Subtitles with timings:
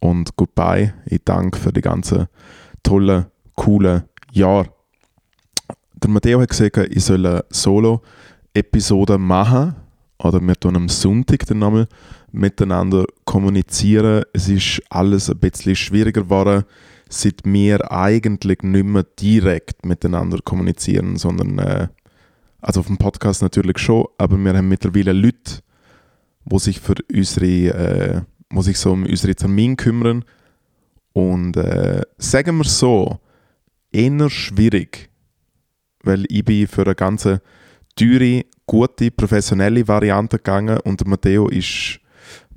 [0.00, 0.94] und Goodbye.
[1.06, 2.26] Ich danke für die ganzen
[2.82, 4.68] tollen, coolen Jahre.
[5.94, 9.76] Der Matteo hat gesagt, ich soll eine Solo-Episode machen.
[10.18, 11.88] Oder wir tun am Sonntag dann nochmal
[12.32, 14.24] miteinander kommunizieren.
[14.32, 16.64] Es ist alles ein bisschen schwieriger geworden,
[17.08, 21.88] seit wir eigentlich nicht mehr direkt miteinander kommunizieren, sondern äh,
[22.60, 25.60] also auf dem Podcast natürlich schon, aber wir haben mittlerweile Leute,
[26.44, 30.24] die sich für unsere, äh, wo sich so um unsere Termine kümmern.
[31.12, 33.20] Und äh, sagen wir so,
[33.92, 35.10] eher schwierig,
[36.02, 37.40] weil ich bin für eine ganze
[37.94, 42.00] teure, gute, professionelle Variante gegangen und Matteo ist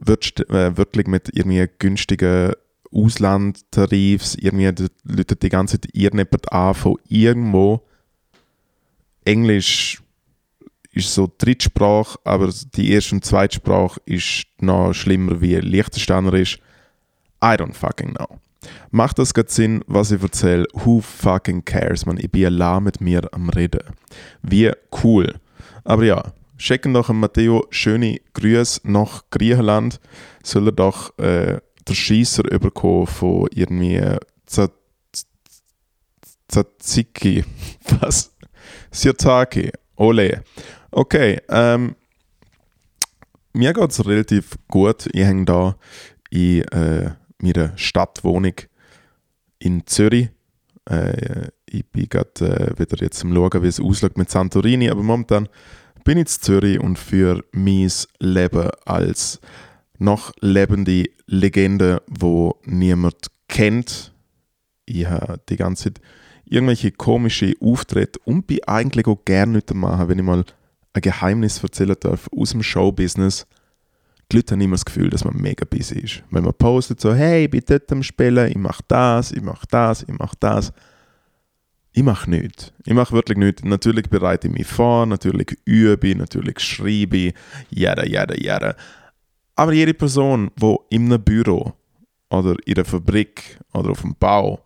[0.08, 2.54] äh, wirklich mit irgendwie günstigen
[2.92, 7.86] Auslandtarifs, irgendwie Leute die ganze Zeit irgendjemand an von irgendwo.
[9.26, 10.02] Englisch
[10.92, 16.58] ist so Drittsprache, aber die erste und zweite Sprache ist noch schlimmer wie Liechtensteinerisch.
[17.44, 18.40] I don't fucking know.
[18.92, 20.66] Macht das gerade Sinn, was ich erzähle?
[20.74, 22.18] Who fucking cares, man?
[22.18, 23.82] Ich bin allein mit mir am Reden.
[24.42, 24.72] Wie
[25.04, 25.36] cool.
[25.84, 30.00] Aber ja, schicken doch Matteo schöne Grüße nach Griechenland.
[30.44, 34.02] Soll er doch äh, der Schießer überkommen von irgendwie
[36.50, 37.46] Tzatziki.
[38.00, 38.36] Was?
[38.92, 39.72] Sirtaki.
[39.96, 40.44] Ole.
[40.92, 41.96] Okay, ähm,
[43.54, 45.08] mir geht es relativ gut.
[45.14, 45.76] Ich hänge da
[46.30, 48.54] in äh, meiner Stadtwohnung
[49.60, 50.30] in Zürich.
[50.90, 55.04] Äh, ich bin gerade äh, wieder jetzt am Schauen, wie es aussieht mit Santorini, aber
[55.04, 55.48] momentan
[56.04, 59.40] bin ich in Zürich und für mein Leben als
[59.98, 64.14] noch lebende Legende, wo niemand kennt.
[64.86, 66.02] Ich habe die ganze Zeit
[66.46, 70.46] irgendwelche komische Auftritte und bin eigentlich auch gerne nicht machen, wenn ich mal
[70.94, 73.46] ein Geheimnis erzählen darf aus dem Showbusiness.
[74.32, 76.24] Die Leute haben immer das Gefühl, dass man mega busy ist.
[76.30, 79.66] Wenn man postet so, hey, ich bin dort am Spielen, ich mache das, ich mache
[79.70, 80.72] das, ich mache das.
[81.92, 82.72] Ich mache nichts.
[82.86, 83.64] Ich mache wirklich nichts.
[83.64, 87.34] Natürlich bereite ich mich vor, natürlich übe ich, natürlich schreibe ich,
[87.72, 88.76] jada, jada, jada.
[89.56, 91.74] Aber jede Person, die in einem Büro
[92.30, 94.60] oder in einer Fabrik oder auf dem Bau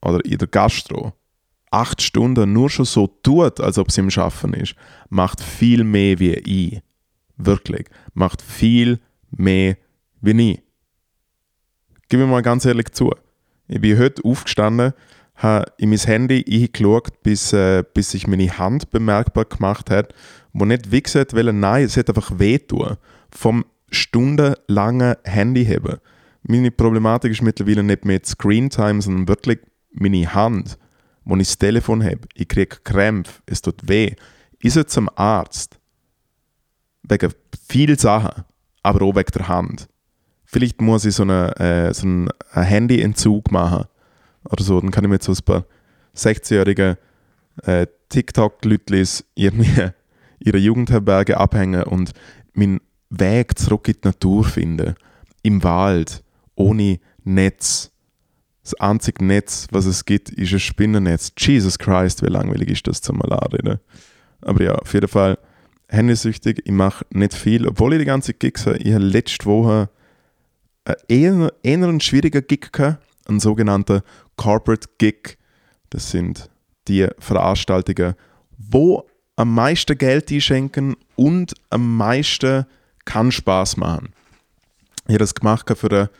[0.00, 1.12] oder in der Gastro
[1.70, 4.74] acht Stunden nur schon so tut, als ob sie im Schaffen ist,
[5.08, 6.80] macht viel mehr wie ich.
[7.36, 7.86] Wirklich.
[8.14, 9.76] Macht viel mehr
[10.20, 10.62] wie ich.
[12.08, 13.12] Gib mir mal ganz ehrlich zu.
[13.68, 14.92] Ich bin heute aufgestanden,
[15.34, 20.14] habe in mein Handy eingeschaut, bis, äh, bis sich meine Hand bemerkbar gemacht hat,
[20.52, 22.96] wo nicht wie gesagt, weil nein, es hat einfach wehtun.
[23.30, 25.98] Vom stundenlangen Handy haben.
[26.42, 29.58] Meine Problematik ist mittlerweile nicht mehr Screentime, sondern wirklich
[29.92, 30.78] meine Hand,
[31.24, 32.20] wo ich das Telefon habe.
[32.34, 34.14] Ich kriege Krämpfe, es tut weh.
[34.60, 35.78] Ich soll zum Arzt.
[37.08, 37.32] Wegen
[37.68, 38.44] vielen Sachen,
[38.82, 39.88] aber auch wegen der Hand.
[40.44, 43.86] Vielleicht muss ich so, eine, äh, so einen Handyentzug machen
[44.44, 44.80] oder so.
[44.80, 45.64] Dann kann ich mit so ein paar
[46.16, 46.96] 16-jährigen
[47.64, 49.90] äh, TikTok-Lütlis irgendwie
[50.38, 52.12] ihre Jugendherberge abhängen und
[52.54, 52.80] meinen
[53.10, 54.94] Weg zurück in die Natur finden.
[55.42, 56.22] Im Wald,
[56.54, 57.90] ohne Netz.
[58.62, 61.32] Das einzige Netz, was es gibt, ist ein Spinnennetz.
[61.38, 63.78] Jesus Christ, wie langweilig ist das zum Malaria.
[64.40, 65.38] Aber ja, auf jeden Fall
[65.88, 66.62] handysüchtig.
[66.64, 68.78] Ich mache nicht viel, obwohl ich die ganze Gigs habe.
[68.78, 69.88] Ich habe letzte Woche
[71.08, 74.02] eher, eher einen schwierigen Gig gehabt, einen sogenannten
[74.36, 75.38] Corporate Gig.
[75.90, 76.50] Das sind
[76.88, 78.14] die Veranstaltungen,
[78.58, 79.06] wo
[79.36, 82.66] am meisten Geld einschenken und am meisten
[83.04, 84.12] kann Spaß machen.
[85.06, 86.10] Ich habe das gemacht für eine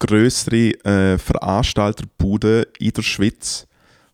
[0.00, 3.66] größere äh, Veranstalterbude in der Schweiz,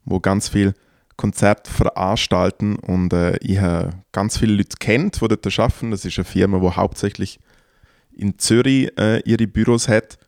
[0.04, 0.74] wo ganz viele
[1.20, 5.90] Konzerte veranstalten und äh, ich habe ganz viele Leute kennt, die dort arbeiten.
[5.90, 7.38] Das ist eine Firma, die hauptsächlich
[8.16, 10.18] in Zürich äh, ihre Büros hat.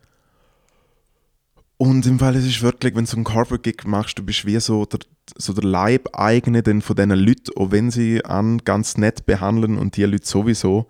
[1.77, 4.59] Und im Fall, es ist wirklich, wenn du einen Corporate Gig machst, du bist wie
[4.59, 4.99] so der,
[5.35, 10.03] so der Leibeigene von diesen Leuten, auch wenn sie an ganz nett behandeln und die
[10.03, 10.85] Leute sowieso.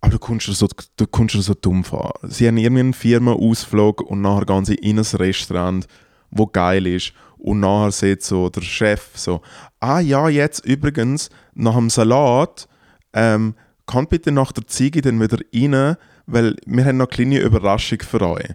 [0.00, 2.14] Aber du kommst dir so, du kommst dir so dumm vor.
[2.22, 5.86] Sie haben irgendeinen Firmenausflug und nachher gehen sie in ein Restaurant,
[6.30, 7.12] wo geil ist.
[7.40, 9.40] Und nachher sieht so der Chef so,
[9.80, 12.68] ah ja, jetzt übrigens, nach dem Salat,
[13.12, 13.54] ähm,
[13.86, 15.96] kommt bitte nach der Ziege dann wieder rein,
[16.26, 18.54] weil wir haben noch eine kleine Überraschung für euch.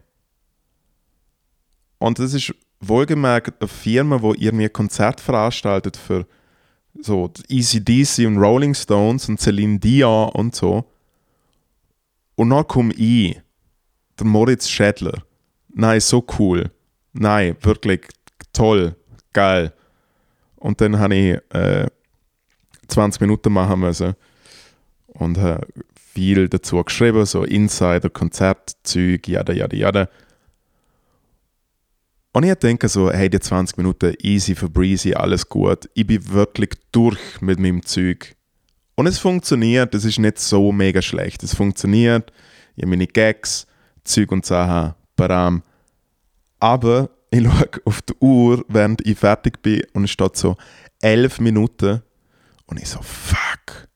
[1.97, 6.25] Und das ist wohlgemerkt eine Firma, die ein Konzert veranstaltet für
[7.01, 10.85] so DC und Rolling Stones und Celine Dion und so.
[12.35, 13.41] Und dann komme ich,
[14.19, 15.23] der Moritz Schädler.
[15.73, 16.71] Nein, so cool.
[17.11, 18.07] Nein, wirklich
[18.55, 18.95] toll,
[19.33, 19.73] geil.
[20.55, 21.87] Und dann habe ich äh,
[22.87, 24.15] 20 Minuten machen müssen
[25.07, 30.09] und habe viel dazu geschrieben, so Insider, Konzertzeug, jada, jada, jada.
[32.31, 35.89] Und ich denke so, hey, die 20 Minuten easy für breezy, alles gut.
[35.93, 38.35] Ich bin wirklich durch mit meinem Zeug.
[38.95, 41.43] Und es funktioniert, es ist nicht so mega schlecht.
[41.43, 42.31] Es funktioniert,
[42.75, 43.67] ich habe meine Gags,
[44.03, 45.63] Zeug und Sachen, baram.
[46.59, 50.57] Aber ich schaue auf die Uhr, während ich fertig bin und es steht so
[51.01, 52.01] 11 Minuten
[52.67, 53.87] und ich so, fuck.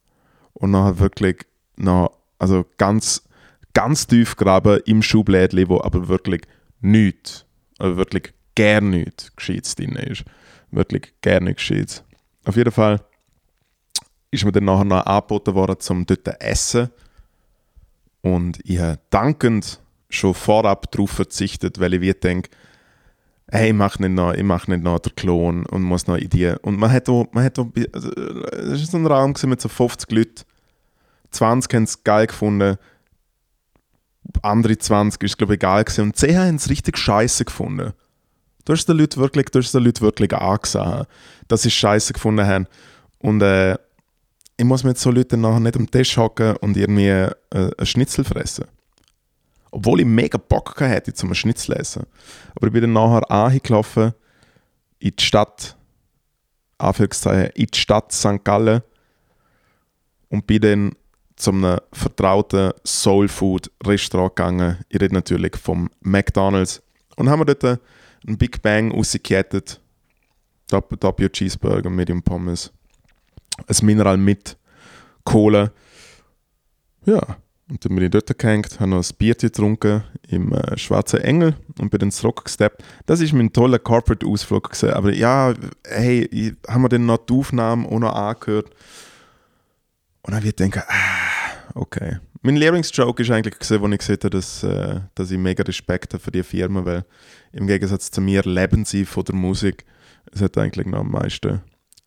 [0.53, 1.45] Und dann wirklich
[1.77, 3.23] noch, also ganz,
[3.73, 6.41] ganz tief graben im Schublädchen, wo aber wirklich
[6.81, 7.45] nichts
[7.79, 10.23] aber wirklich gar nichts Gescheites drin ist.
[10.69, 12.03] Wirklich gar nichts Gescheites.
[12.45, 13.01] Auf jeden Fall
[14.29, 16.89] ist mir dann nachher noch angeboten worden, um dort zu essen.
[18.21, 22.49] Und ich habe dankend schon vorab darauf verzichtet, weil ich wie denke,
[23.51, 26.29] hey, ich mache nicht noch, ich mache nicht noch den Klon und muss noch in
[26.29, 26.53] die.
[26.61, 29.69] Und man hat auch, man hat auch, also, es war so ein Raum mit so
[29.69, 30.43] 50 Leuten.
[31.31, 32.77] 20 haben es geil gefunden,
[34.41, 36.05] andere 20 ist glaube ich egal gewesen.
[36.05, 37.93] Und 10 haben es richtig scheiße gefunden.
[38.65, 41.05] Du hast den Leuten wirklich, du hast den Leuten wirklich angesehen,
[41.47, 42.67] dass sie scheiße gefunden haben.
[43.19, 43.77] Und äh,
[44.57, 48.25] ich muss mit so Leuten nachher nicht am Tisch hocken und irgendwie äh, ein Schnitzel
[48.25, 48.65] fressen.
[49.71, 52.05] Obwohl ich mega Bock hätte, zum Schnitzel essen.
[52.55, 54.13] Aber ich bin dann nachher angelaufen
[54.99, 55.77] in die Stadt,
[56.77, 58.43] Anführungszeichen, in die Stadt St.
[58.43, 58.81] Gallen
[60.29, 60.91] und bin dann
[61.35, 64.77] zu einem vertrauten Soul Food Restaurant gegangen.
[64.89, 66.81] Ich rede natürlich vom McDonalds.
[67.15, 67.79] Und haben wir dort
[68.27, 69.79] einen Big Bang rausgekettet.
[70.67, 72.71] Doppio Cheeseburger, Medium Pommes.
[73.67, 74.57] Ein Mineral mit
[75.23, 75.71] Kohle.
[77.05, 77.37] Ja,
[77.69, 81.55] und dann bin ich dort gehängt, habe noch ein Bier getrunken im äh, Schwarzen Engel
[81.79, 82.83] und bin dann zurückgesteppt.
[83.05, 84.71] Das ist mein toller Corporate-Ausflug.
[84.85, 85.53] Aber ja,
[85.85, 88.71] hey, haben wir dann noch die Aufnahmen auch noch angehört.
[90.23, 92.17] Und dann wird ich denken, ah, okay.
[92.41, 96.13] Mein Lieblingsjoke ist eigentlich gesehen, als ich gesehen habe, dass, äh, dass ich mega Respekt
[96.13, 97.05] habe für die Firma, weil
[97.51, 99.85] im Gegensatz zu mir leben sie von der Musik.
[100.31, 101.61] Es hat eigentlich noch am meisten,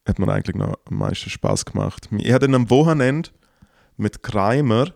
[0.06, 2.08] hat mir eigentlich noch am meisten Spaß gemacht.
[2.18, 3.30] Ich hatte am Wochenende
[3.96, 4.92] mit Kreimer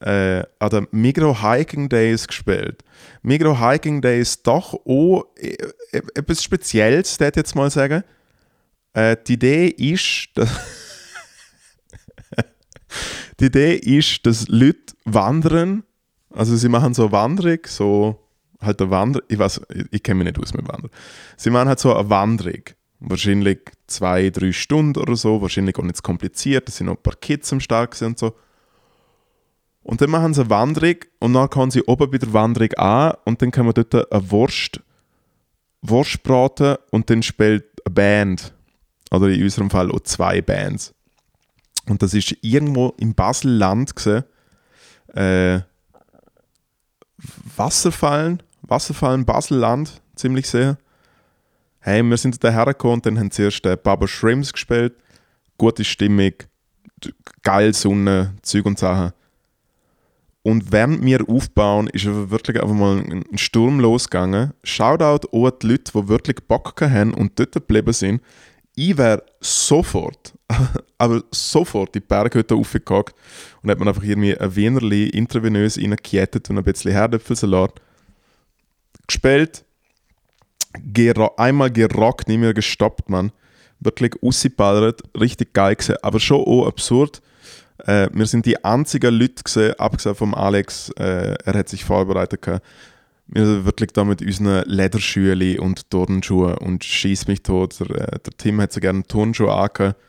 [0.00, 2.82] äh, an den Migro Hiking Days gespielt.
[3.22, 5.56] Migro Hiking Days doch auch äh,
[5.92, 8.02] äh, etwas Spezielles, würde ich jetzt mal sagen.
[8.94, 10.48] Äh, die Idee ist, dass
[13.40, 15.84] die Idee ist, dass Leute wandern,
[16.30, 18.26] also sie machen so Wanderung, so
[18.60, 20.90] halt eine Wanderung, ich weiß, ich, ich kenne mich nicht aus mit Wandern.
[21.36, 22.62] Sie machen halt so eine Wanderung,
[23.00, 27.16] wahrscheinlich zwei, drei Stunden oder so, wahrscheinlich auch nicht kompliziert, da sind noch ein paar
[27.16, 28.34] Kids am Start und so.
[29.82, 33.14] Und dann machen sie eine Wanderung und dann kommen sie oben bei der Wanderung an
[33.24, 34.80] und dann kann man dort eine Wurst,
[35.82, 38.52] Wurst braten und dann spielt eine Band.
[39.10, 40.94] Oder in unserem Fall auch zwei Bands.
[41.88, 44.24] Und das ist irgendwo im Baselland gesehen.
[45.14, 45.60] Äh,
[47.56, 50.78] Wasserfallen, Wasserfallen, Baselland, ziemlich sehr.
[51.80, 54.94] Hey, wir sind da hergekommen und dann haben sie erst äh, Baba Shrimps gespielt.
[55.58, 56.32] Gute Stimmung,
[57.42, 59.12] geil Sonne, Zeug und Sachen.
[60.42, 64.54] Und während wir aufbauen, ist wirklich einfach mal ein Sturm losgegangen.
[64.64, 68.22] Shoutout an die Leute, die wirklich Bock haben und dort geblieben sind
[68.74, 70.32] ich wäre sofort,
[70.98, 73.14] aber sofort die Berghütte aufgehackt
[73.62, 77.80] und hätte man einfach irgendwie ein Wienerli intravenös reingekettet und ein bisschen Herdöpfelsalat
[79.06, 79.64] gespielt.
[80.78, 83.32] Gero einmal gerockt, nicht mehr gestoppt, man.
[83.80, 87.20] Wirklich ausgeballert, richtig geil gewesen, aber schon auch absurd.
[87.86, 92.42] Äh, wir sind die einzigen Leute gesehen, abgesehen vom Alex, äh, er hat sich vorbereitet
[92.42, 92.64] gehabt.
[93.26, 97.78] Wir sind wirklich da mit unseren Lederschuhen und Turnschuhen und schieß mich tot.
[97.80, 100.00] Der, äh, der Tim hat so gerne Turnschuhe angehabt,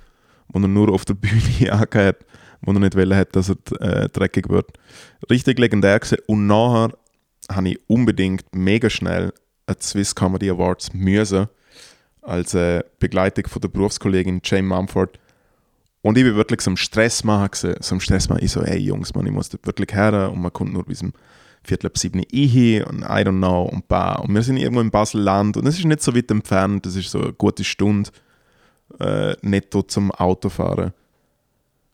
[0.54, 2.18] die er nur auf der Bühne angehabt hat,
[2.62, 4.72] wo er nicht wollte, dass er äh, dreckig wird.
[5.30, 6.18] Richtig legendär gewesen.
[6.28, 6.98] Und nachher
[7.52, 9.34] habe ich unbedingt mega schnell
[9.68, 11.48] an die Swiss Comedy Awards müssen,
[12.22, 15.20] als äh, Begleitung von der Berufskollegin Jane Mumford.
[16.02, 18.28] Und ich bin wirklich so am Stress machen, so am Stress.
[18.40, 21.00] Ich so, hey Jungs, man, ich muss dort wirklich her und man kommt nur bis
[21.00, 21.14] zum
[21.64, 24.16] Viertel ab sieben hin und I don't know und bah.
[24.16, 27.12] Und wir sind irgendwo in Basel-Land und es ist nicht so weit entfernt, das ist
[27.12, 28.10] so eine gute Stunde
[29.00, 30.94] äh, netto zum Autofahren.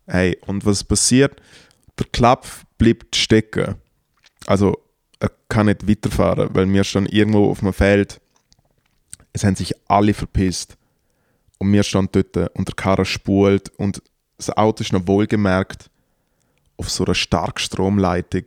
[0.05, 1.41] Hey, und was passiert?
[1.99, 3.75] Der Klapf bleibt stecken.
[4.45, 4.77] Also
[5.19, 8.21] er kann nicht weiterfahren, weil wir stehen irgendwo auf dem Feld.
[9.33, 10.76] Es haben sich alle verpisst.
[11.57, 14.01] Und wir stehen dort und der Karre spult und
[14.37, 15.89] das Auto ist noch wohlgemerkt
[16.77, 18.43] auf so einer Starkstromleitung.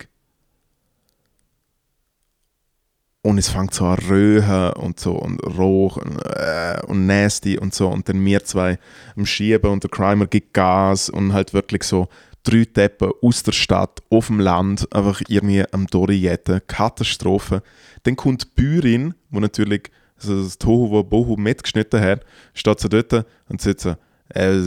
[3.23, 7.75] Und es fängt so an röhen und so und roch und, äh, und nasty und
[7.75, 7.89] so.
[7.89, 8.79] Und dann wir zwei
[9.15, 12.09] am Schieben und der Crimer gibt Gas und halt wirklich so
[12.45, 16.63] drei Teppen aus der Stadt, auf dem Land, einfach irgendwie am Durchjetten.
[16.67, 17.63] Katastrophe.
[18.05, 19.91] Dann kommt die Bäuerin, die natürlich
[20.21, 22.25] also das Tohu, wo Bohu mitgeschnitten hat,
[22.55, 23.97] steht so dort und sagt so,
[24.35, 24.61] äh,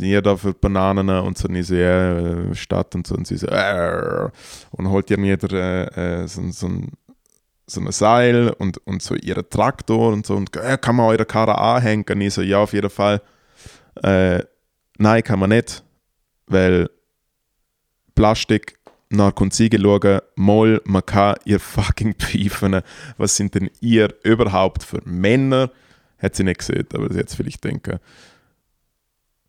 [0.00, 3.36] ihr da für Bananen und so, und so, ja, äh, Stadt und so, und sie
[3.36, 4.28] so, äh,
[4.70, 6.92] und holt irgendwie der, äh, so, so, ein,
[7.66, 11.26] so ein Seil und, und so ihren Traktor und so, und äh, kann man eure
[11.26, 12.04] Karre anhängen?
[12.08, 13.20] Und ich so, ja, auf jeden Fall.
[14.02, 14.44] Äh,
[14.98, 15.82] nein, kann man nicht,
[16.46, 16.88] weil
[18.14, 18.79] Plastik
[19.10, 22.80] nach sie schauen, mal, man kann ihr fucking pfeifen.
[23.18, 25.70] Was sind denn ihr überhaupt für Männer?
[26.18, 27.98] Hat sie nicht gesehen, aber sie hat es vielleicht denken.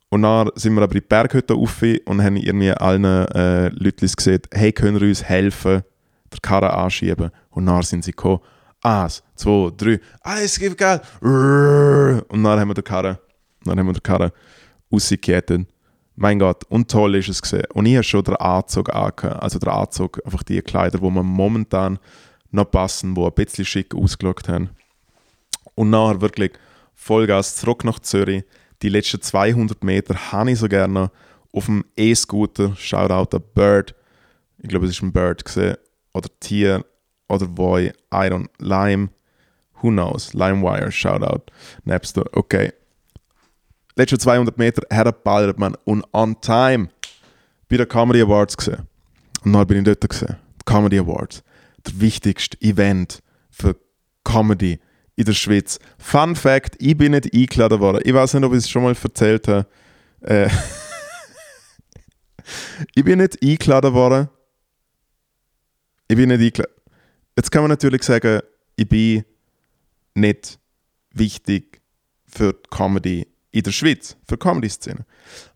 [0.09, 4.07] Und dann sind wir aber in die Berghütte rauf und haben irgendwie allen äh, Leuten
[4.13, 5.83] gesagt, hey, können wir uns helfen,
[6.31, 7.31] der Karre anschieben?
[7.49, 8.41] Und dann sind sie gekommen,
[8.81, 11.01] eins, zwei, drei, ah, es gibt Geld.
[11.21, 13.19] Und dann haben wir die Karre,
[13.63, 14.33] dann haben wir die Karre
[14.91, 15.70] rausgekettet
[16.15, 17.65] mein Gott, und toll ist es gesehen.
[17.73, 21.23] Und ich habe schon den Anzug angehört, also der Anzug, einfach die Kleider, die mir
[21.23, 21.99] momentan
[22.51, 24.69] noch passen, die ein bisschen schick ausgeschaut haben.
[25.75, 26.51] Und nachher wirklich
[26.93, 28.43] Vollgas zurück nach Zürich.
[28.81, 31.11] Die letzten 200 Meter habe ich so gerne
[31.53, 33.95] auf dem E-Scooter, Shoutout an Bird,
[34.59, 35.77] ich glaube es ist ein Bird gesehen,
[36.13, 36.85] oder Tier,
[37.27, 39.09] oder Boy, I don't, Lime,
[39.81, 41.51] who knows, LimeWire, Shoutout,
[41.83, 42.73] Napster, okay
[43.95, 46.89] letzten 200 Meter herballert man und on time
[47.69, 48.87] bei den Comedy Awards gesehen.
[49.43, 50.37] Und dann bin ich dort gesehen.
[50.65, 51.43] Comedy Awards.
[51.85, 53.75] Der wichtigste Event für
[54.23, 54.79] Comedy
[55.15, 55.79] in der Schweiz.
[55.97, 58.01] Fun Fact: Ich bin nicht eingeladen worden.
[58.03, 59.65] Ich weiß nicht, ob ich es schon mal erzählt habe.
[60.21, 60.49] Äh
[62.95, 64.29] ich bin nicht eingeladen worden.
[66.07, 66.75] Ich bin nicht eingeladen.
[67.35, 68.41] Jetzt kann man natürlich sagen,
[68.75, 69.25] ich bin
[70.13, 70.59] nicht
[71.13, 71.81] wichtig
[72.27, 75.05] für die Comedy in der Schweiz für Comedy-Szene.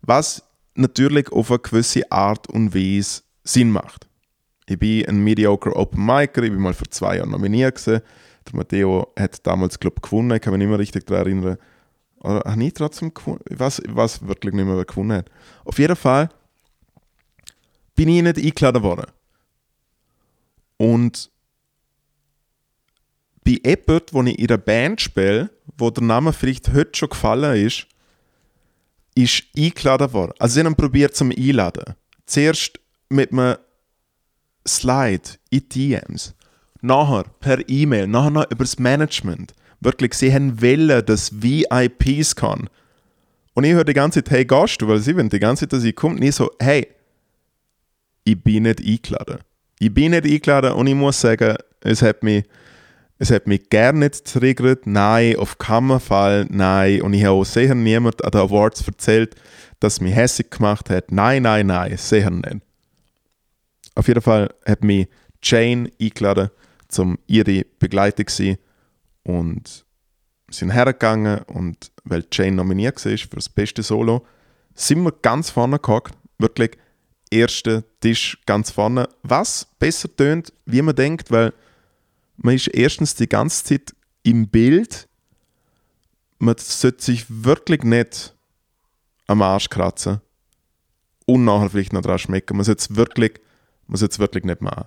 [0.02, 0.42] Was
[0.74, 4.06] natürlich auf eine gewisse Art und Weise Sinn macht.
[4.68, 8.02] Ich bin ein mediocre Open Micer, ich bin mal vor zwei Jahren nominiert gewesen.
[8.46, 11.58] Der Matteo hat damals, glaube ich, gewonnen, ich kann mich nicht mehr richtig daran erinnern.
[12.20, 13.40] Oder habe ich trotzdem gewonnen?
[13.48, 15.30] Ich weiß, ich weiß wirklich nicht mehr, wer gewonnen hat.
[15.64, 16.28] Auf jeden Fall
[17.94, 19.06] bin ich nicht eingeladen worden.
[20.76, 21.30] Und
[23.46, 27.64] bei jemandem, wo ich in einer Band spiele, wo der Name vielleicht heute schon gefallen
[27.64, 27.86] ist,
[29.14, 30.32] ist eingeladen worden.
[30.38, 31.94] Also sie haben probiert zum Einladen.
[32.26, 33.56] Zuerst mit einem
[34.66, 36.34] Slide in DMs,
[36.82, 39.54] nachher per E-Mail, nachher noch über das Management.
[39.80, 42.68] Wirklich, sie haben wollen, dass VIPs kann.
[43.54, 44.88] Und ich höre die ganze Zeit, hey, gehst du?
[44.88, 46.16] Weil sie wollen die ganze Zeit, dass ich komme.
[46.16, 46.88] nicht so, hey,
[48.24, 49.38] ich bin nicht eingeladen.
[49.78, 52.44] Ich bin nicht eingeladen und ich muss sagen, es hat mich
[53.18, 57.00] es hat mich gerne nicht triggert, nein, auf keinen Fall, nein.
[57.02, 59.34] Und ich habe auch sicher niemand an den Awards erzählt,
[59.80, 61.12] dass mich hässlich gemacht hat.
[61.12, 62.58] Nein, nein, nein, sicher nicht.
[63.94, 65.08] Auf jeden Fall hat mich
[65.42, 66.50] Jane eingeladen,
[66.98, 68.58] um ihre Begleitung zu sein.
[69.22, 69.84] Und
[70.50, 74.24] sind hergegangen und weil Jane nominiert war für das beste Solo,
[74.74, 76.14] sind wir ganz vorne gehockt.
[76.38, 76.78] Wirklich,
[77.30, 79.08] erster Tisch ganz vorne.
[79.22, 81.52] Was besser tönt, wie man denkt, weil
[82.36, 85.08] man ist erstens die ganze Zeit im Bild,
[86.38, 88.34] man sollte sich wirklich nicht
[89.26, 90.20] am Arsch kratzen
[91.24, 92.56] und nachher vielleicht noch dran schmecken.
[92.56, 93.40] Man sollte es wirklich,
[93.86, 94.84] man sollte es wirklich nicht machen.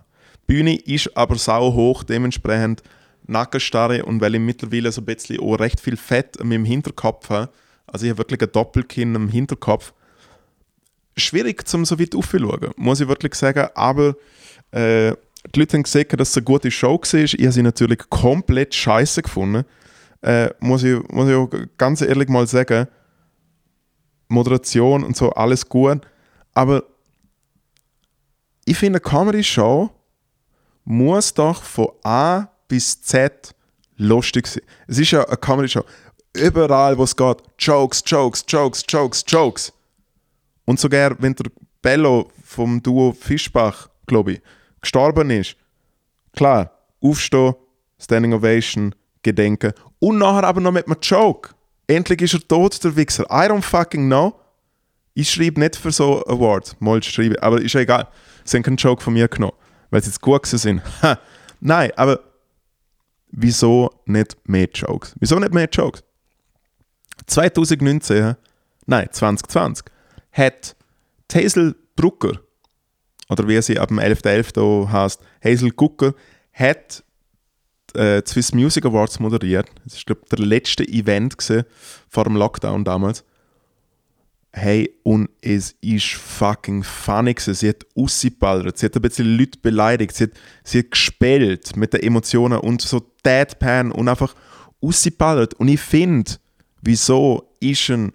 [0.47, 2.83] Die Bühne ist aber sau hoch, dementsprechend
[3.27, 7.29] Nackenstarre und weil ich mittlerweile so ein bisschen auch recht viel Fett an meinem Hinterkopf
[7.29, 7.51] habe,
[7.85, 9.93] also ich habe wirklich ein Doppelkinn am Hinterkopf,
[11.17, 13.67] schwierig, zum so weit aufzuschauen, muss ich wirklich sagen.
[13.75, 14.15] Aber
[14.71, 15.13] äh,
[15.55, 17.13] die Leute haben gesehen, dass es eine gute Show war.
[17.13, 19.65] Ich habe sie natürlich komplett scheiße gefunden.
[20.21, 22.87] Äh, muss, ich, muss ich auch ganz ehrlich mal sagen,
[24.27, 26.01] Moderation und so, alles gut.
[26.53, 26.83] Aber
[28.65, 29.89] ich finde, eine Comedy-Show
[30.83, 33.55] muss doch von A bis Z
[33.97, 34.63] lustig sein.
[34.87, 35.83] Es ist ja eine Comedy-Show.
[36.33, 39.73] Überall, wo es geht, Jokes, Jokes, Jokes, Jokes, Jokes.
[40.65, 41.49] Und sogar, wenn der
[41.81, 44.41] Bello vom Duo Fischbach, glaube ich,
[44.81, 45.55] gestorben ist,
[46.33, 46.71] klar,
[47.01, 47.55] aufstehen,
[47.99, 51.51] Standing Ovation, Gedenken und nachher aber noch mit einem Joke.
[51.87, 53.23] Endlich ist er tot, der Wichser.
[53.25, 54.39] I don't fucking know.
[55.13, 56.75] Ich schreibe nicht für so Awards.
[56.79, 58.07] Mal schreibe, aber ist ja egal.
[58.45, 59.57] Sie haben keinen Joke von mir genommen,
[59.89, 60.81] weil sie jetzt gut sind.
[61.59, 62.19] Nein, aber
[63.31, 65.13] wieso nicht mehr Jokes?
[65.19, 66.03] Wieso nicht mehr Jokes?
[67.27, 68.35] 2019,
[68.85, 69.85] nein, 2020,
[70.31, 70.75] hat
[71.31, 72.39] Hazel Drucker,
[73.29, 74.53] oder wie sie ab dem 11.11.
[74.53, 74.91] .11.
[74.91, 76.13] heißt, Hazel Gucker,
[76.51, 77.03] hat
[77.93, 79.69] äh, Swiss Music Awards moderiert.
[79.83, 81.35] Das ist, glaube der letzte Event
[82.09, 83.23] vor dem Lockdown damals.
[84.51, 87.53] Hey, und es ist fucking funny gewesen.
[87.53, 90.31] Sie hat ausgeballert, sie hat ein bisschen Leute beleidigt, sie hat,
[90.63, 94.33] sie hat gespielt mit den Emotionen und so Deadpan und einfach
[94.81, 95.53] ausgeballert.
[95.53, 96.31] Und ich finde,
[96.81, 98.11] wieso ist ein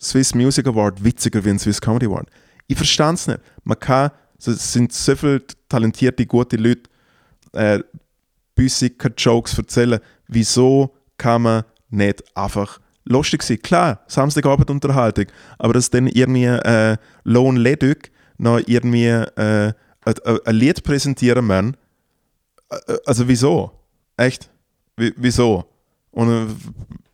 [0.00, 2.30] Swiss Music Award witziger wie ein Swiss Comedy Award?
[2.68, 3.40] Ich verstehe es nicht.
[3.64, 6.82] Man kann, es sind so viele talentierte, gute Leute,
[7.52, 7.80] äh,
[8.54, 10.00] büssige Jokes erzählen.
[10.28, 13.60] Wieso kann man nicht einfach lustig sein.
[13.62, 15.26] Klar, Samstagabend Unterhaltung,
[15.58, 19.72] aber dass dann irgendwie äh, Lone Leduc noch irgendwie äh,
[20.04, 21.76] ein Lied präsentieren man,
[22.70, 23.72] äh, also wieso?
[24.16, 24.50] Echt?
[24.96, 25.64] W wieso?
[26.10, 26.46] Und äh,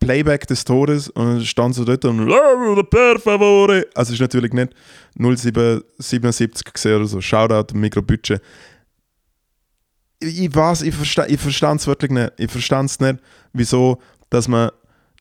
[0.03, 3.85] Playback des Todes und stand so dort und per favore.
[3.95, 4.73] Also ist natürlich nicht
[5.17, 7.21] 0777 gesehen oder so.
[7.21, 8.41] Shoutout Mikrobudget.
[10.19, 12.33] Ich, ich weiß, ich verstehe es wirklich nicht.
[12.37, 13.19] Ich verstehe es nicht,
[13.53, 14.71] wieso, dass man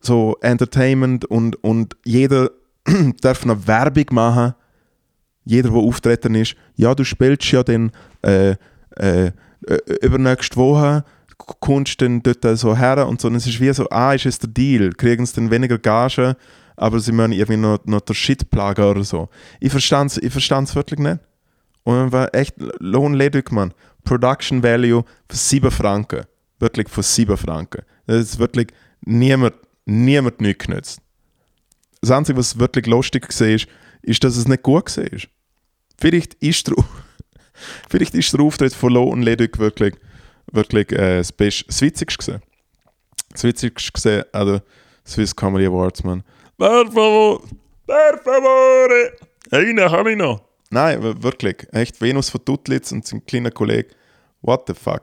[0.01, 2.51] so Entertainment und, und jeder
[3.21, 4.55] darf noch Werbung machen.
[5.45, 6.55] Jeder, der auftreten ist.
[6.77, 7.91] Ja, du spielst ja dann
[8.23, 8.55] äh,
[8.97, 9.33] äh,
[10.03, 11.05] übernächste Woche
[11.61, 13.29] kommst dann dort so her und so.
[13.29, 14.93] Und es ist wie so, ah, ist es der Deal?
[14.93, 16.37] Kriegen sie dann weniger Gage,
[16.77, 19.29] aber sie müssen irgendwie noch, noch der Shit plagen oder so.
[19.61, 21.19] Ich verstehe es ich wirklich nicht.
[21.85, 23.75] Und man war echt lohnledig, man.
[24.05, 26.25] Production Value für 7 Franken.
[26.59, 27.83] Wirklich für 7 Franken.
[28.07, 28.69] Das ist wirklich
[29.01, 31.01] niemand niemand nichts genützt.
[32.01, 33.67] Das Einzige, was wirklich lustig war, ist,
[34.03, 35.07] ist, dass es nicht gut war.
[35.99, 36.77] Vielleicht ist der,
[37.89, 39.95] vielleicht ist der Auftritt von Lo und Ledig wirklich,
[40.51, 42.43] wirklich äh, das, Best, das Witzigste gewesen.
[43.31, 44.63] Das Witzigste gesehen an der
[45.07, 46.23] Swiss Comedy Awards, man.
[46.59, 47.43] Per favore,
[47.87, 49.13] per favore,
[49.51, 50.43] einen habe ich noch.
[50.71, 51.67] Nein, wirklich.
[51.73, 53.95] Echt, Venus von Tutlitz und sein kleiner Kollege.
[54.41, 55.03] What the fuck?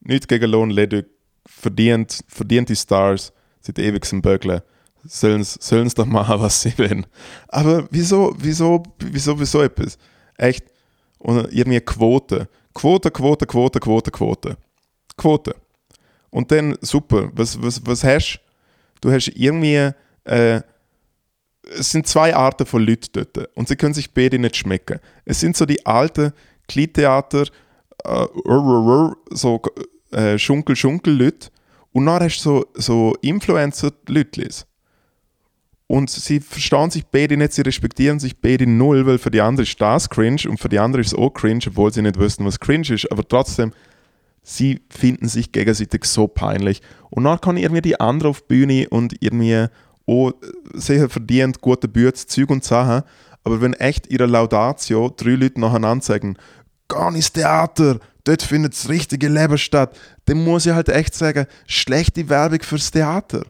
[0.00, 1.06] Nicht gegen Lohn Ledig.
[1.44, 4.62] Verdient, verdient die Stars seit ewig im Bögeln.
[5.04, 7.06] Sollen sie doch machen, was sie wollen.
[7.48, 9.98] Aber wieso, wieso, wieso, wieso etwas?
[10.36, 10.66] Echt?
[11.18, 12.48] Und irgendwie Quote.
[12.74, 14.56] Quote, Quote, Quote, Quote, Quote.
[15.16, 15.54] Quote.
[16.30, 18.40] Und dann, super, was, was, was hast
[19.00, 19.08] du?
[19.08, 19.90] Du hast irgendwie,
[20.24, 20.60] äh,
[21.78, 25.00] es sind zwei Arten von Leuten dort und sie können sich beide nicht schmecken.
[25.24, 26.32] Es sind so die alten
[26.68, 27.46] Kleintheater,
[28.04, 28.26] äh,
[29.30, 29.60] so
[30.10, 31.50] äh, Schunkel-Schunkel-Leute,
[31.92, 34.48] und dann hast du so, so Influencer-Leute.
[35.92, 39.64] Und sie verstehen sich beide nicht, sie respektieren sich beide null, weil für die andere
[39.64, 42.46] ist das cringe und für die andere ist es auch cringe, obwohl sie nicht wissen,
[42.46, 43.12] was cringe ist.
[43.12, 43.74] Aber trotzdem,
[44.42, 46.80] sie finden sich gegenseitig so peinlich.
[47.10, 49.66] Und dann kann irgendwie die andere auf die Bühne und irgendwie
[50.06, 50.32] auch
[50.72, 53.02] sehr verdient gute Bühne, Zeug und Sachen.
[53.44, 56.38] Aber wenn echt ihre Laudatio drei Leute nacheinander sagen,
[56.88, 61.44] gar nicht Theater, dort findet das richtige Leben statt, dann muss ich halt echt sagen,
[61.66, 63.42] schlechte Werbung fürs Theater.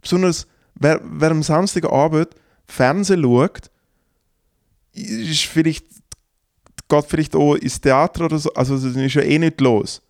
[0.00, 2.28] Besonders wer, wer am Samstagabend
[2.66, 3.70] Fernsehen schaut,
[4.92, 5.86] ist vielleicht,
[6.88, 10.00] geht vielleicht auch ins Theater oder so, also das ist ja eh nicht los.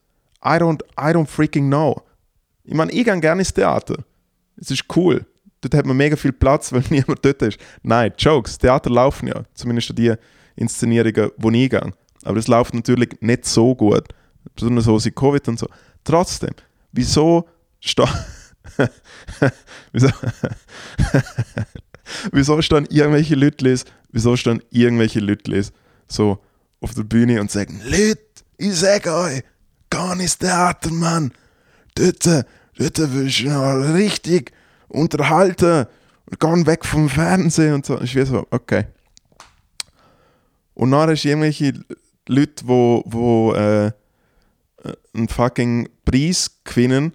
[0.44, 2.02] I don't, I don't freaking know.
[2.64, 4.04] Ich meine, ich gehe gerne ins Theater.
[4.56, 5.26] Es ist cool.
[5.60, 7.58] Dort hat man mega viel Platz, weil niemand dort ist.
[7.82, 8.58] Nein, Jokes.
[8.58, 9.44] Theater laufen ja.
[9.54, 10.14] Zumindest die
[10.56, 11.92] Inszenierungen, wo ich gehe.
[12.22, 14.04] Aber es läuft natürlich nicht so gut.
[14.54, 15.66] Besonders so seit Covid und so.
[16.04, 16.54] Trotzdem,
[16.92, 17.48] wieso
[17.80, 18.08] steht.
[19.92, 20.08] wieso,
[22.32, 25.66] wieso stehen irgendwelche Leute, wieso stehen irgendwelche Leute
[26.08, 26.38] so
[26.80, 28.20] auf der Bühne und sagen: Leute,
[28.58, 29.42] ich sag euch,
[29.90, 31.32] gar nicht Theater, Mann.
[31.94, 34.52] Dort, dort willst du noch richtig
[34.88, 35.86] unterhalten
[36.26, 38.00] und gehen weg vom Fernsehen und so.
[38.00, 38.86] Ich weiß so, okay.
[40.74, 41.72] Und dann hast du irgendwelche
[42.26, 43.92] Leute, wo, wo äh,
[45.14, 47.12] einen fucking Preis gewinnen.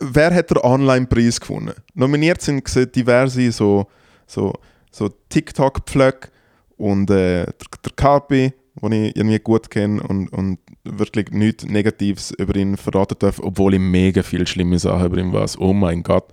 [0.00, 1.74] Wer hat den Online-Preis gewonnen?
[1.94, 2.64] Nominiert sind
[2.94, 3.86] diverse so,
[4.26, 4.52] so,
[4.90, 6.28] so TikTok-Pflöcke
[6.76, 12.30] und äh, der, der Carpi, den ich irgendwie gut kenne und, und wirklich nichts Negatives
[12.32, 15.58] über ihn verraten darf, obwohl ich mega viel schlimme Sachen über ihn weiß.
[15.58, 16.32] Oh mein Gott.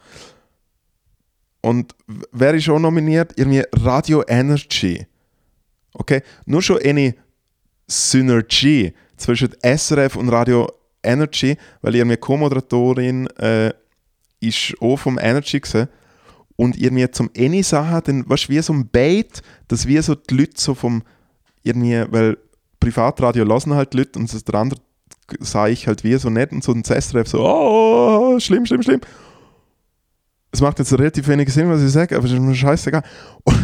[1.62, 1.96] Und
[2.32, 3.34] wer ist auch nominiert?
[3.36, 5.06] Irgendwie Radio Energy.
[5.94, 6.22] Okay?
[6.46, 7.16] Nur schon eine
[7.88, 10.70] Synergie zwischen SRF und Radio
[11.08, 13.74] Energy, weil irgendwie Co-Moderatorin äh,
[14.40, 15.88] ist auch vom Energy gesehen
[16.58, 20.36] und irgendwie zum eine Sache, dann weißt wie so ein Bait, dass wir so die
[20.36, 21.04] Leute so vom
[21.64, 22.38] irgendwie, weil
[22.80, 24.82] Privatradio lassen halt die Leute und das der andere
[25.40, 29.02] sah ich halt wie so nett und so ein SRF so, oh, schlimm, schlimm, schlimm.
[30.52, 33.04] Es macht jetzt relativ wenig Sinn, was ich sage, aber es ist mir scheißegal.
[33.44, 33.58] Und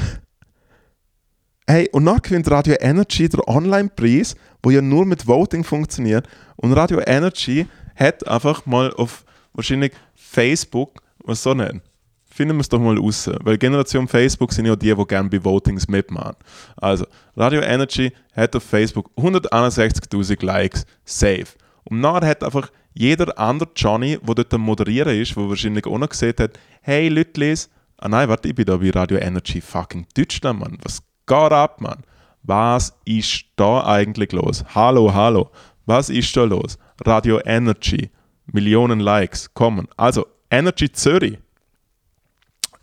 [1.67, 6.27] hey, und dann gewinnt Radio Energy der Online-Preis, wo ja nur mit Voting funktioniert.
[6.55, 9.23] Und Radio Energy hat einfach mal auf
[9.53, 11.81] wahrscheinlich Facebook, was so nennen,
[12.25, 13.29] finden wir es doch mal raus.
[13.43, 16.35] Weil Generation Facebook sind ja die, die gerne bei Votings mitmachen.
[16.77, 21.47] Also, Radio Energy hat auf Facebook 161.000 Likes, safe.
[21.83, 25.97] Und nachher hat einfach jeder andere Johnny, der dort am Moderieren ist, der wahrscheinlich auch
[25.97, 30.05] noch gesehen hat, hey Lütlis, ah nein, warte, ich bin da bei Radio Energy fucking
[30.15, 30.77] Deutschland, Mann.
[30.83, 32.03] Was geht ab, Mann?
[32.43, 34.63] Was ist da eigentlich los?
[34.75, 35.49] Hallo, hallo.
[35.85, 36.77] Was ist da los?
[37.05, 38.09] Radio Energy.
[38.45, 39.87] Millionen Likes kommen.
[39.95, 41.37] Also, Energy Zürich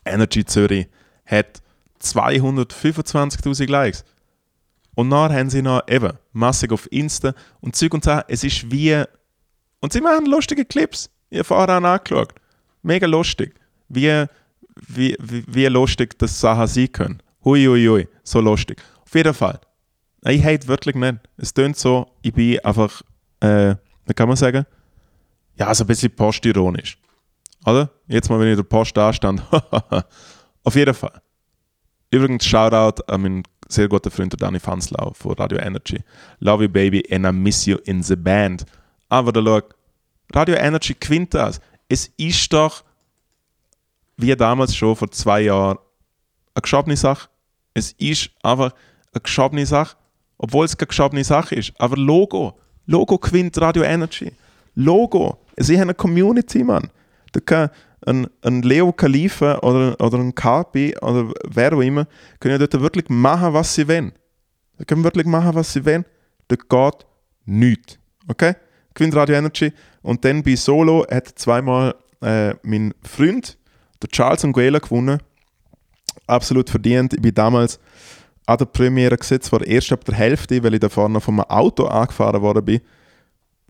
[0.05, 0.87] Energy Zürich
[1.27, 1.63] hat
[2.03, 4.05] 225.000 Likes.
[4.95, 8.25] Und dann haben sie noch eben massig auf Insta und Zeug und Sachen.
[8.29, 9.03] Es ist wie.
[9.81, 11.11] Und sie machen lustige Clips.
[11.33, 12.35] Habe vorher auch angeschaut.
[12.83, 13.55] Mega lustig.
[13.89, 14.27] Wie,
[14.89, 17.23] wie, wie, wie lustig das Sachen sein können.
[17.45, 18.09] Hui, hui, hui.
[18.23, 18.83] So lustig.
[19.05, 19.61] Auf jeden Fall.
[20.25, 21.17] Ich hate wirklich nicht.
[21.37, 23.03] Es tönt so, ich bin einfach,
[23.41, 23.75] äh,
[24.07, 24.67] wie kann man sagen?
[25.57, 26.99] Ja, so ein bisschen postironisch.
[27.65, 27.91] Oder?
[28.07, 29.43] Jetzt mal, wenn ich der Post da stand.
[30.65, 31.21] Auf jeden Fall.
[32.11, 36.03] Übrigens, Shoutout an meinen sehr guten Freund Danny Fanslau von Radio Energy.
[36.41, 38.65] Love you, baby, and I miss you in the band.
[39.09, 39.61] Aber da schau,
[40.35, 41.61] Radio Energy gewinnt das.
[41.89, 42.85] Es ist doch,
[44.17, 45.79] wie damals schon vor zwei Jahren,
[46.55, 47.29] eine geschobene Sache.
[47.75, 48.73] Es ist einfach
[49.13, 49.97] eine geschobene Sache,
[50.39, 51.73] obwohl es keine geschobene Sache ist.
[51.79, 54.33] Aber Logo, Logo gewinnt Radio Energy.
[54.75, 56.91] Logo, sie haben eine Community, Mann.
[57.33, 57.71] Da kann
[58.07, 62.07] ein, ein Leo Khalifa oder, oder ein KP oder wer auch immer,
[62.39, 64.13] können dort wirklich machen, was sie wollen.
[64.79, 66.05] Sie können wirklich machen, was sie wollen.
[66.49, 67.07] Da geht
[67.45, 67.99] nichts.
[68.29, 68.55] Okay?
[68.95, 69.73] Gewinnt Radio Energy.
[70.03, 73.59] Und dann bei Solo hat zweimal äh, mein Freund,
[74.03, 75.21] der Charles Nguela, gewonnen.
[76.31, 77.15] Absolut verdient.
[77.15, 77.81] Ich bin damals
[78.47, 81.51] an der Premiere gesetzt, war erst ab der Hälfte, weil ich da vorne von einem
[81.51, 82.81] Auto angefahren worden bin.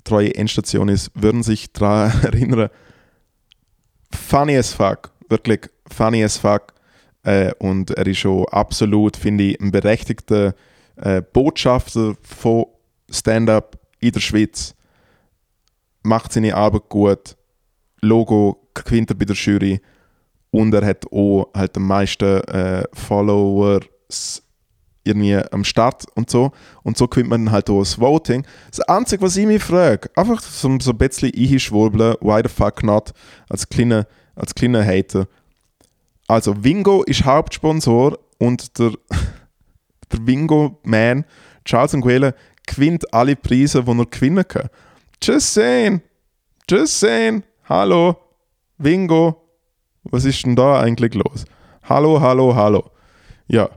[0.05, 2.69] Treue Endstation ist, würden sich daran erinnern,
[4.13, 5.11] funny as fuck.
[5.29, 6.75] Wirklich funny as fuck.
[7.23, 10.55] Äh, und er ist schon absolut, finde ich, ein berechtigter
[10.97, 12.67] äh, Botschafter von
[13.11, 14.75] Stand-up in der Schweiz.
[16.03, 17.37] Macht seine Arbeit gut.
[18.03, 19.81] Logo gewinnt bei der Jury.
[20.51, 24.43] Und er hat auch halt am meisten äh, Followers
[25.05, 26.53] irgendwie am Start und so.
[26.83, 28.45] Und so gewinnt man halt auch das Voting.
[28.71, 32.83] Das Einzige, was ich mich frage, einfach so, so ein bisschen einschwurbeln, why the fuck
[32.83, 33.13] not,
[33.49, 35.27] als kleiner, als kleiner Hater.
[36.27, 38.93] Also Wingo ist Hauptsponsor und der,
[40.13, 41.25] der Wingo-Man,
[41.65, 42.33] Charles Nguyen,
[42.67, 44.69] gewinnt alle Preise, die er gewinnen kann.
[45.23, 46.03] Just saying.
[46.69, 47.43] Just saying.
[47.69, 48.17] Hallo.
[48.79, 49.50] Wingo.
[50.05, 51.45] Was ist denn da eigentlich los?
[51.83, 52.91] Hallo, hallo, hallo.
[53.49, 53.69] Ja.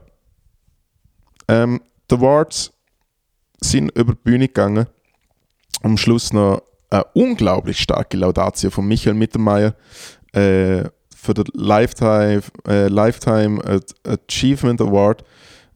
[1.48, 2.72] Ähm, die Awards
[3.60, 4.86] sind über die Bühne gegangen.
[5.82, 9.74] Am Schluss noch eine unglaublich starke Laudatio von Michael Mittermeier
[10.32, 10.84] äh,
[11.14, 15.24] für den Lifetime, äh, Lifetime Achievement Award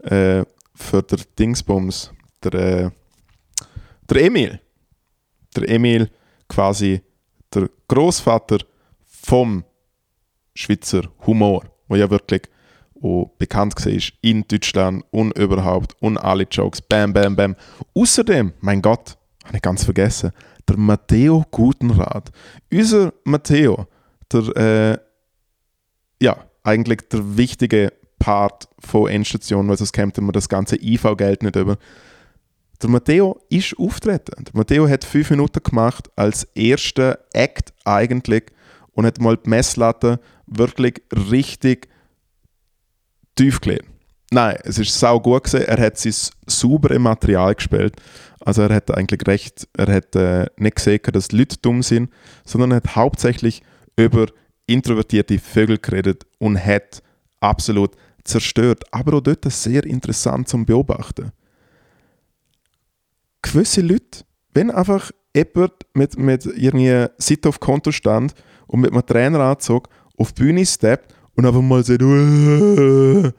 [0.04, 2.90] äh, für den Dingsbums, der, äh,
[4.08, 4.60] der Emil.
[5.56, 6.10] Der Emil,
[6.48, 7.02] quasi
[7.52, 8.58] der Großvater
[9.04, 9.64] vom
[10.58, 12.42] Schweizer Humor, wo ja wirklich
[13.00, 13.92] auch bekannt war
[14.22, 17.54] in Deutschland und überhaupt und alle Jokes, bam, bam, bam.
[17.94, 20.32] Außerdem, mein Gott, habe ich ganz vergessen,
[20.68, 22.32] der Matteo Gutenrat.
[22.72, 23.86] Unser Matteo,
[24.32, 24.98] der, äh,
[26.20, 31.54] ja, eigentlich der wichtige Part von Endstation, weil sonst kämpft man das ganze IV-Geld nicht
[31.54, 31.78] über.
[32.82, 34.44] Der Matteo ist auftreten.
[34.44, 38.46] Der Matteo hat fünf Minuten gemacht als erster Act eigentlich
[38.98, 41.86] und hat mal die Messlatte wirklich richtig
[43.36, 43.86] tief gelegt.
[44.32, 45.68] nein, es ist sau gut gewesen.
[45.68, 46.14] Er hat sein
[46.48, 47.94] saubere Material gespielt.
[48.40, 52.10] Also er hat eigentlich recht, er hat äh, nicht gesehen, dass Leute dumm sind,
[52.44, 53.62] sondern er hat hauptsächlich
[53.96, 54.26] über
[54.66, 57.00] introvertierte Vögel geredet und hat
[57.38, 57.92] absolut
[58.24, 58.82] zerstört.
[58.90, 61.30] Aber auch dort sehr interessant zum Beobachten.
[63.42, 68.34] Gewisse Leute, wenn einfach jemand mit, mit irgendwie Seite auf Konto stand
[68.68, 72.02] und mit einem Traineranzug auf die Bühne steppt und einfach mal sagt,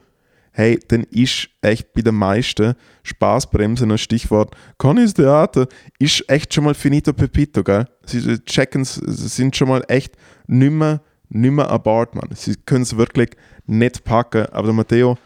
[0.52, 4.54] hey, dann ist echt bei den meisten Spaßbremsen ein Stichwort.
[4.78, 5.66] Connys Theater
[5.98, 7.86] ist echt schon mal finito pepito, gell?
[8.04, 10.16] Sie checken, sind schon mal echt
[10.46, 12.30] nimmer, nimmer an man.
[12.34, 13.30] Sie können es wirklich
[13.66, 15.16] nicht packen, aber der Matteo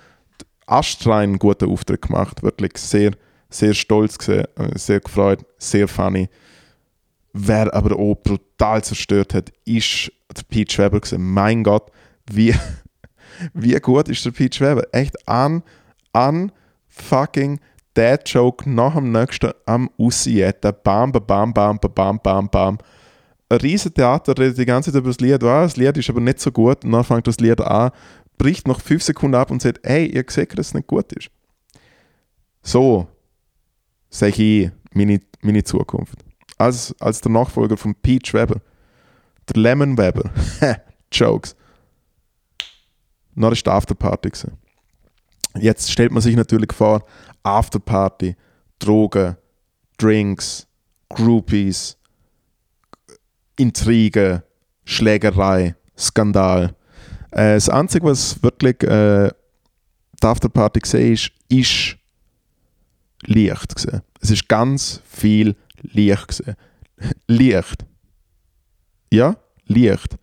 [0.66, 3.12] astrein einen guten Auftritt gemacht, wirklich sehr,
[3.50, 6.28] sehr stolz gesehen, äh, sehr gefreut, sehr funny.
[7.36, 11.32] Wer aber auch brutal zerstört hat, ist der Pete Weber gewesen.
[11.32, 11.90] Mein Gott,
[12.30, 12.54] wie,
[13.52, 14.84] wie gut ist der Pete Weber?
[14.92, 15.64] Echt an,
[16.12, 16.52] an
[16.86, 17.58] fucking
[17.94, 20.72] Dad Joke nach dem nächsten am Aussietten.
[20.84, 22.78] Bam, bam, bam, bam, bam, bam, bam.
[23.48, 25.42] Ein riesen Theater redet die ganze Zeit über das Lied.
[25.42, 26.84] Oh, das Lied ist aber nicht so gut.
[26.84, 27.90] Und dann fängt das Lied an,
[28.38, 31.30] bricht nach 5 Sekunden ab und sagt, hey, ihr seht, dass es nicht gut ist.
[32.62, 33.08] So
[34.08, 36.24] sehe ich meine, meine Zukunft.
[36.58, 38.60] Als, als der Nachfolger von Peach Weber.
[39.48, 40.30] Der Lemon Weber.
[41.12, 41.56] Jokes.
[43.34, 44.30] Dann war die Afterparty.
[44.30, 44.58] Gewesen.
[45.58, 47.04] Jetzt stellt man sich natürlich vor,
[47.42, 48.36] Afterparty,
[48.78, 49.36] Drogen,
[49.98, 50.66] Drinks,
[51.08, 51.96] Groupies,
[53.56, 54.42] Intrigen,
[54.84, 56.74] Schlägerei, Skandal.
[57.30, 59.30] Äh, das Einzige, was wirklich äh,
[60.22, 61.96] die Afterparty gesehen ist, ist
[63.26, 63.76] Licht.
[63.76, 64.02] Gewesen.
[64.20, 65.56] Es ist ganz viel
[65.92, 66.28] Licht.
[66.28, 66.56] Gewesen.
[67.26, 67.84] Licht.
[69.12, 70.16] Ja, Licht.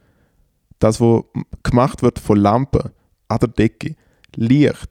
[0.79, 1.23] Das, was
[1.63, 2.91] gemacht wird von Lampen
[3.27, 3.95] an der Decke.
[4.35, 4.89] Licht.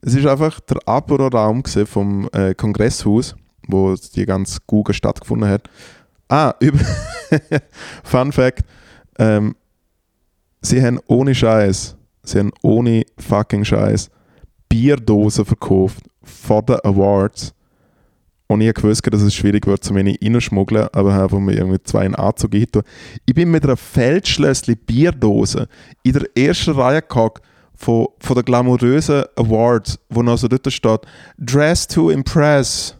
[0.00, 3.36] Es ist einfach der Apero-Raum vom äh, Kongresshaus,
[3.68, 5.68] wo die ganze Google stattgefunden hat.
[6.28, 6.80] Ah, über
[8.02, 8.64] Fun Fact:
[9.18, 9.54] ähm,
[10.60, 14.10] Sie haben ohne Scheiß, sie haben ohne fucking Scheiß
[14.68, 17.52] Bierdosen verkauft vor den Awards.
[18.46, 22.04] Und ich gewusst, dass es schwierig wird, zu wenig reinschmuggeln, aber habe mir irgendwie zwei
[22.04, 25.68] in Anzug Ich bin mit einer Feldschlössli Bierdose
[26.02, 27.42] in der ersten Reihe gehockt
[27.74, 31.00] von, von der glamourösen Awards, wo noch so dort steht,
[31.38, 32.96] Dress to Impress.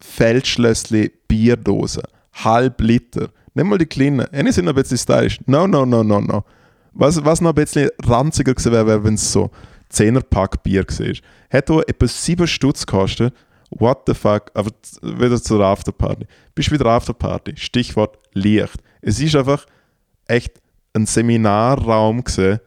[0.00, 2.02] Feldschlössli Bierdose.
[2.32, 3.30] Halb Liter.
[3.54, 4.26] Nicht mal die kleinen.
[4.32, 5.38] Eine sind ein bisschen stylisch.
[5.46, 6.44] No, no, no, no, no.
[6.92, 9.50] Was, was noch ein bisschen ranziger gewesen wäre, wenn es so
[9.92, 11.14] 10er Pack Bier war.
[11.48, 13.34] Hätte auch etwa 7 Stutz gekostet.
[13.70, 14.50] What the fuck?
[14.54, 14.70] Aber
[15.02, 16.26] wieder zur Afterparty.
[16.54, 17.56] Bist wieder Afterparty.
[17.56, 18.78] Stichwort Licht.
[19.00, 19.66] Es ist einfach
[20.26, 20.60] echt
[20.92, 22.60] ein Seminarraum gesehen,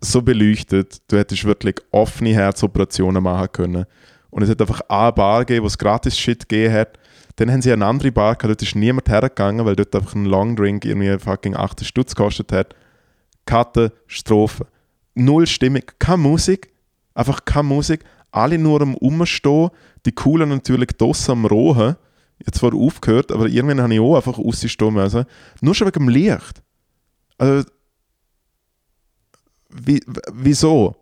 [0.00, 3.84] so beleuchtet, du hättest wirklich offene Herzoperationen machen können.
[4.30, 6.98] Und es hat einfach eine Bar gegeben, wo es gratis Shit gegeben hat.
[7.36, 10.24] Dann haben sie eine andere Bar gehabt, dort ist niemand hergegangen, weil dort einfach ein
[10.24, 12.74] Longdrink irgendwie fucking 80 Stutz gekostet hat.
[13.44, 14.66] Katastrophe.
[15.14, 16.72] Null Stimmung, keine Musik,
[17.14, 18.04] einfach keine Musik.
[18.30, 19.70] Alle nur am Umstehen,
[20.06, 21.96] die Coolen natürlich draussen am Rohen.
[22.38, 25.26] Jetzt zwar aufgehört, aber irgendwann habe ich auch einfach rausstehen müssen.
[25.60, 26.62] Nur schon wegen dem Licht.
[27.36, 27.68] Also,
[29.68, 30.00] wie,
[30.32, 30.96] wieso?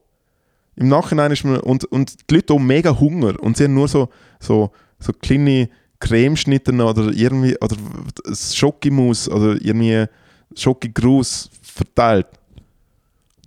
[0.77, 3.89] Im Nachhinein ist man, und, und die Leute haben mega Hunger und sie haben nur
[3.89, 4.09] so,
[4.41, 5.69] so, so kleine
[6.01, 7.77] Cremeschnitte oder irgendwie, oder
[8.33, 10.07] Schokimus oder irgendwie
[10.55, 12.27] Schokigruß verteilt.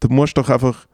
[0.02, 0.88] Du musst doch einfach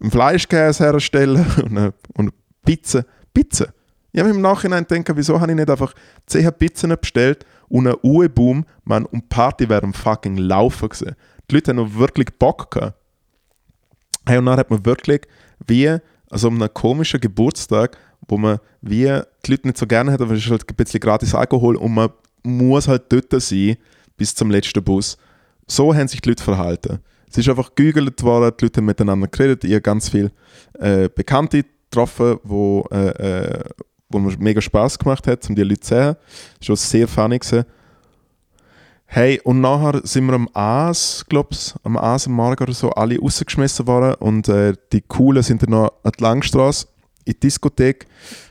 [0.00, 2.32] einen Fleischkäse herstellen und eine, und eine
[2.64, 3.04] Pizza.
[3.32, 3.72] Pizza.
[4.12, 5.94] Ich habe im Nachhinein gedacht, wieso habe ich nicht einfach
[6.26, 11.16] 10 Pizzen bestellt und einen Uwe-Boom, und Party wäre am fucking Laufen gewesen.
[11.50, 12.98] Die Leute haben noch wirklich Bock gehabt.
[14.26, 15.22] Hey, und dann hat man wirklich
[15.66, 15.96] wie,
[16.30, 17.96] also um einen komischen Geburtstag,
[18.28, 19.04] wo man wie
[19.46, 21.94] die Leute nicht so gerne hat, aber es ist halt ein bisschen gratis Alkohol und
[21.94, 22.10] man
[22.42, 23.76] muss halt dort sein
[24.16, 25.16] bis zum letzten Bus.
[25.66, 27.00] So haben sich die Leute verhalten.
[27.32, 30.30] Es ist einfach gegügelt worden, die Leute haben miteinander geredet, ich habe ganz viele
[30.78, 33.64] äh, Bekannte getroffen, wo, äh, äh,
[34.10, 36.16] wo mir mega Spaß gemacht hat, um die Leute zu sehen.
[36.58, 37.38] Das war sehr funny.
[37.38, 37.64] Gewesen.
[39.06, 43.18] Hey, und nachher sind wir am Aas, glaub's, am Aas am Morgen oder so, alle
[43.18, 46.86] rausgeschmissen worden und äh, die Coolen sind dann noch an die Langstrasse
[47.24, 48.06] in die Diskothek.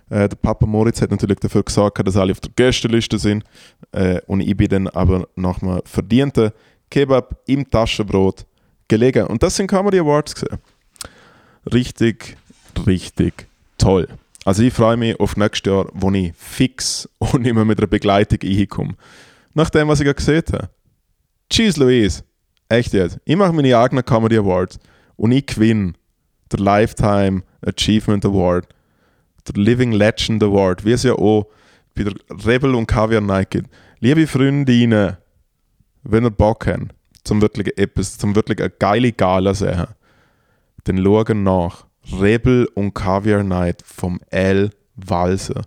[0.10, 3.44] Äh, der Papa Moritz hat natürlich dafür gesorgt, dass alle auf der Gästeliste sind
[3.92, 6.50] äh, und ich bin dann aber nach einem verdienten
[6.90, 8.46] Kebab im Taschenbrot
[8.92, 9.26] gelegen.
[9.28, 10.60] Und das sind Comedy Awards gesehen.
[11.74, 12.38] Richtig,
[12.86, 14.08] richtig toll.
[14.44, 18.40] Also ich freue mich auf nächstes Jahr, wo ich fix und immer mit einer Begleitung
[18.44, 18.96] reinkomme.
[19.54, 20.70] Nach dem, was ich gesehen habe.
[21.50, 22.24] Tschüss, Louise.
[22.70, 23.20] Echt jetzt.
[23.26, 24.80] Ich mache meine eigenen Comedy Awards.
[25.16, 25.94] und ich gewinne
[26.52, 28.68] der Lifetime Achievement Award,
[29.48, 31.48] der Living Legend Award, wie es ja auch
[31.96, 32.14] bei der
[32.46, 33.70] Rebel und Caviar Night gibt.
[34.00, 35.18] Liebe Freundinnen,
[36.04, 36.94] wenn ihr Bock habt,
[37.24, 39.88] zum wirklich etwas, zum wirklich eine geile Gala sehen,
[40.84, 41.86] dann schauen nach
[42.20, 44.72] Rebel und Caviar Night vom L.
[44.96, 45.62] Walser.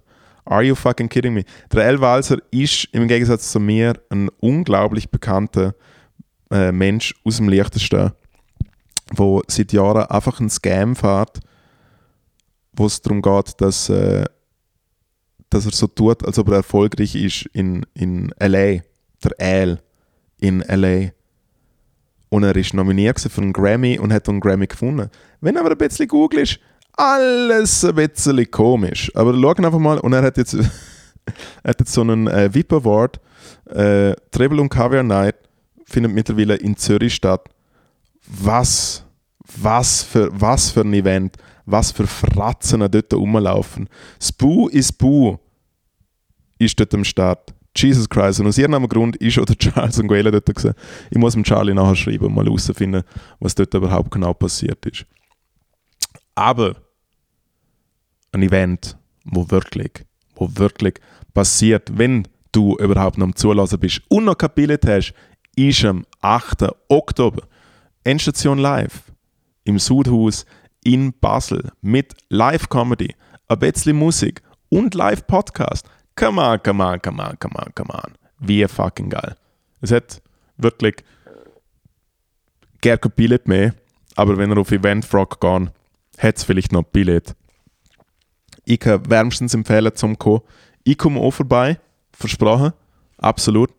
[0.45, 1.45] Are you fucking kidding me?
[1.73, 2.01] Der L.
[2.01, 5.75] Walser ist im Gegensatz zu mir ein unglaublich bekannter
[6.51, 8.13] äh, Mensch aus dem Leichtesten,
[9.11, 11.41] der seit Jahren einfach einen Scam fährt,
[12.73, 14.25] wo es darum geht, dass, äh,
[15.49, 18.83] dass er so tut, als ob er erfolgreich ist in, in L.A.,
[19.23, 19.81] der L
[20.39, 21.13] in L.A.
[22.35, 25.09] Und er ist nominiert für einen Grammy und hat einen Grammy gefunden.
[25.41, 26.59] Wenn aber ein bisschen googelst,
[26.95, 29.09] alles ein bisschen komisch.
[29.15, 30.55] Aber schau einfach mal, und er hat jetzt,
[31.65, 33.21] hat jetzt so einen äh, VIP Award,
[33.67, 35.37] äh, Treble und Caviar Night,
[35.85, 37.49] findet mittlerweile in Zürich statt.
[38.27, 39.05] Was,
[39.63, 43.89] was für, was für ein Event, was für Fratzen dort rumlaufen.
[44.21, 45.39] Spoo ist Boo
[46.59, 47.54] ist dort am Start.
[47.77, 48.41] Jesus Christ.
[48.41, 50.75] Und aus irgendeinem Grund ist der Charles Nguela dort gewesen.
[51.11, 53.03] Ich muss dem Charlie nachher schreiben und mal herausfinden,
[53.41, 55.07] was dort überhaupt genau passiert ist.
[56.35, 56.77] Aber
[58.33, 60.95] ein Event, wo wirklich, wo wirklich
[61.33, 65.15] passiert, wenn du überhaupt noch am Zulassen bist und noch kein hast,
[65.57, 66.65] ist am 8.
[66.89, 67.43] Oktober
[68.05, 69.13] Endstation Live
[69.65, 70.45] im Sudhaus
[70.85, 73.15] in Basel mit Live-Comedy,
[73.49, 75.89] ein bisschen Musik und Live-Podcast.
[76.17, 78.15] Come on, come on, come on, come on, come on.
[78.39, 79.37] Wie fucking geil.
[79.81, 80.23] Es hat
[80.57, 80.97] wirklich
[82.81, 83.75] gerne kein Billett mehr,
[84.15, 85.71] aber wenn ihr auf Eventfrog geht,
[86.19, 87.35] hat es vielleicht noch ein Billett.
[88.65, 90.43] Ich kann wärmstens empfehlen zum kommen.
[90.85, 91.79] Ich komme auch vorbei,
[92.13, 92.73] versprochen,
[93.19, 93.71] absolut.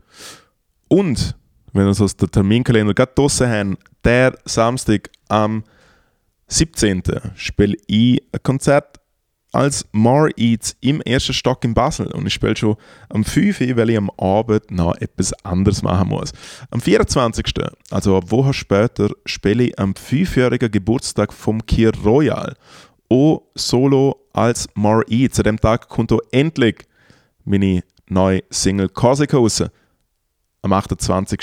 [0.88, 1.36] Und
[1.74, 5.63] wenn wir so den Terminkalender gerade draussen haben, der Samstag am
[6.48, 7.04] 17.
[7.36, 9.00] spiele ich ein Konzert
[9.56, 12.76] als Mar Eats im ersten Stock in Basel und ich spiele schon
[13.10, 13.62] am 5.
[13.62, 16.34] Uhr, weil ich am Abend noch etwas anderes machen muss.
[16.72, 17.46] Am 24.
[17.89, 22.56] also eine Woche später, spiele ich am 5-jährigen Geburtstag vom Kier Royal.
[23.10, 25.39] Auch solo als Mar Eats.
[25.39, 26.86] An dem Tag kommt auch endlich
[27.46, 29.63] meine neue Single Corsica raus.
[30.62, 31.39] Am 28.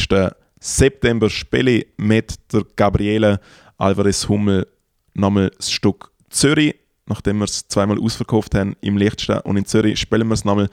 [0.61, 3.41] September spiele ich mit der Gabriele
[3.79, 4.67] Alvarez Hummel
[5.15, 6.75] nochmal das Stück Zürich
[7.07, 10.69] nachdem wir es zweimal ausverkauft haben im Lichtstein und in Zürich, spielen wir es nochmal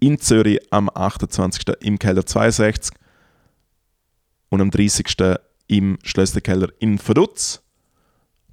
[0.00, 1.64] in Zürich am 28.
[1.80, 2.96] im Keller 62
[4.48, 5.36] und am 30.
[5.66, 7.62] im Schlösserkeller in Verdutz.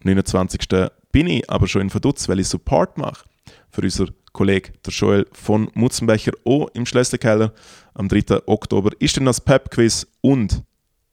[0.03, 0.67] Am 29.
[1.11, 3.25] bin ich aber schon in Verdutz, weil ich Support mache
[3.69, 7.53] für unseren Kollegen der Joel von Mutzenbecher auch im Schlösserkeller.
[7.93, 8.47] Am 3.
[8.47, 10.63] Oktober ist dann das Pep-Quiz und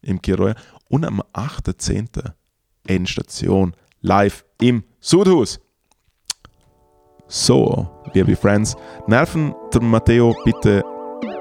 [0.02, 0.54] im Kiroya.
[0.88, 2.32] Und am 8.10.
[2.86, 5.60] Endstation live im Sudhaus.
[7.28, 8.74] So, liebe Friends,
[9.06, 10.82] nerven der Matteo bitte.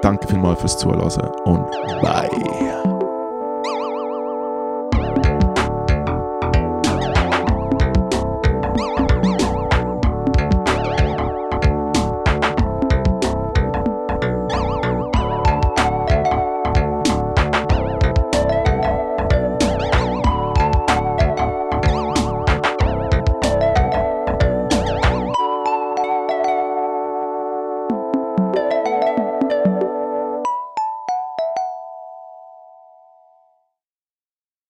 [0.01, 1.01] Danke vielmals fürs Zuhören
[1.45, 1.71] und
[2.01, 2.76] bye.